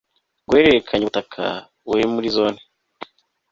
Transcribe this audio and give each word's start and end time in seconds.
guhererekanya 0.47 1.03
ubutaka 1.05 1.43
buri 1.87 2.03
muri 2.13 2.27
Zone 2.35 2.59